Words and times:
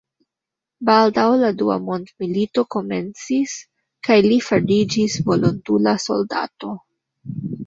Baldaŭ 0.89 1.25
la 1.41 1.51
dua 1.59 1.75
mond-milito 1.89 2.63
komencis 2.77 3.53
kaj 4.09 4.17
li 4.29 4.41
fariĝis 4.47 5.19
volontula 5.29 5.95
soldato. 6.07 6.75